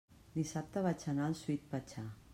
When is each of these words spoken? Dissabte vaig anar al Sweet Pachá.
Dissabte 0.37 0.83
vaig 0.87 1.05
anar 1.13 1.27
al 1.29 1.39
Sweet 1.45 1.71
Pachá. 1.75 2.11